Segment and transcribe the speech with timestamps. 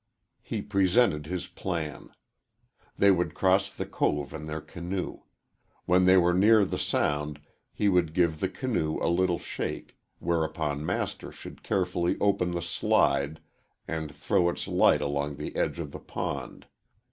[0.41, 2.09] He presented his plan.
[2.97, 5.19] They would cross the cove in their canoe.
[5.85, 7.39] When they were near the sound
[7.71, 13.41] he would give the canoe a little shake, whereupon Master should carefully open the slide
[13.87, 16.65] and throw its light along the edge of the pond.